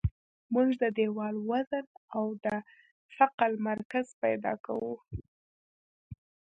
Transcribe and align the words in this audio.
موږ 0.53 0.69
د 0.81 0.83
دیوال 0.97 1.35
وزن 1.49 1.85
او 2.15 2.25
د 2.45 2.47
ثقل 3.17 3.51
مرکز 3.67 4.05
پیدا 4.23 4.53
کوو 4.65 4.93